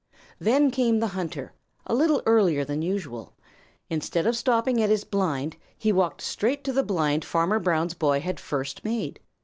[0.39, 1.53] Then came the hunter
[1.85, 3.35] a little earlier than usual.
[3.87, 8.19] Instead of stopping at his blind, he walked straight to the blind Farmer Brown's boy
[8.19, 9.19] had first made.